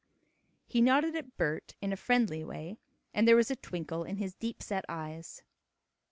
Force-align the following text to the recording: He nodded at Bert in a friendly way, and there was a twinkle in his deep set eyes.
He 0.65 0.81
nodded 0.81 1.15
at 1.15 1.37
Bert 1.37 1.75
in 1.79 1.93
a 1.93 1.95
friendly 1.95 2.43
way, 2.43 2.79
and 3.13 3.27
there 3.27 3.35
was 3.35 3.51
a 3.51 3.55
twinkle 3.55 4.03
in 4.03 4.17
his 4.17 4.33
deep 4.33 4.63
set 4.63 4.83
eyes. 4.89 5.43